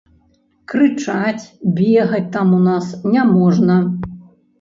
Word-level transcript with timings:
Крычаць, 0.71 1.49
бегаць 1.79 2.21
там 2.37 2.55
у 2.61 2.61
нас 2.69 2.87
няможна. 3.17 3.77